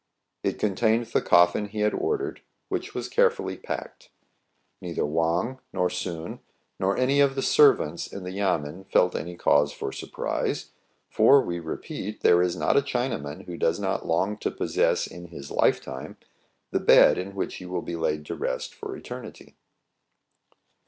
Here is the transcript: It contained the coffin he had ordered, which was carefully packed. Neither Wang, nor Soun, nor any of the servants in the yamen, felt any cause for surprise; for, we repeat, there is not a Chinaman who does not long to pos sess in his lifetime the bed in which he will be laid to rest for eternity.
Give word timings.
It 0.41 0.57
contained 0.57 1.05
the 1.05 1.21
coffin 1.21 1.67
he 1.67 1.81
had 1.81 1.93
ordered, 1.93 2.41
which 2.69 2.95
was 2.95 3.07
carefully 3.07 3.55
packed. 3.55 4.09
Neither 4.81 5.05
Wang, 5.05 5.59
nor 5.71 5.91
Soun, 5.91 6.39
nor 6.79 6.97
any 6.97 7.19
of 7.19 7.35
the 7.35 7.43
servants 7.43 8.07
in 8.07 8.23
the 8.23 8.31
yamen, 8.31 8.85
felt 8.85 9.13
any 9.15 9.35
cause 9.37 9.71
for 9.71 9.91
surprise; 9.91 10.71
for, 11.07 11.39
we 11.43 11.59
repeat, 11.59 12.21
there 12.21 12.41
is 12.41 12.55
not 12.55 12.75
a 12.77 12.81
Chinaman 12.81 13.45
who 13.45 13.57
does 13.57 13.79
not 13.79 14.07
long 14.07 14.37
to 14.37 14.49
pos 14.49 14.73
sess 14.73 15.05
in 15.05 15.25
his 15.27 15.51
lifetime 15.51 16.17
the 16.71 16.79
bed 16.79 17.19
in 17.19 17.35
which 17.35 17.57
he 17.57 17.67
will 17.67 17.83
be 17.83 17.95
laid 17.95 18.25
to 18.25 18.35
rest 18.35 18.73
for 18.73 18.97
eternity. 18.97 19.55